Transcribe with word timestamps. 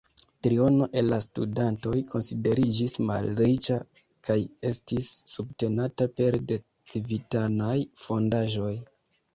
Triono 0.45 0.85
el 1.01 1.09
la 1.13 1.17
studantoj 1.25 1.93
konsideriĝis 2.13 2.97
malriĉa 3.11 3.77
kaj 4.29 4.39
estis 4.71 5.11
subtenata 5.37 6.11
pere 6.19 6.43
de 6.53 6.61
civitanaj 6.95 7.79
fondaĵoj. 8.09 8.75